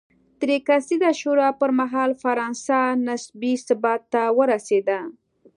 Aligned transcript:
درې 0.41 0.57
کسیزې 0.67 1.11
شورا 1.21 1.49
پر 1.59 1.69
مهال 1.79 2.11
فرانسه 2.23 2.77
نسبي 3.07 3.53
ثبات 3.67 4.01
ته 4.13 4.21
ورسېده. 4.37 4.99